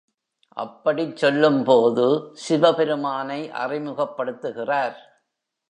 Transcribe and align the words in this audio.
அப்படிச் 0.47 1.17
சொல்லும்போது 1.17 2.29
சிவபெருமானை 2.33 3.51
அறிமுகப்படுத்துகிறார். 3.51 4.95